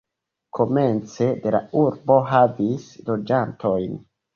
[0.59, 4.07] Komence de la urbo havis loĝantojn.